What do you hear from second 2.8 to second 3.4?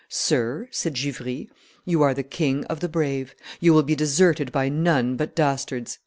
brave;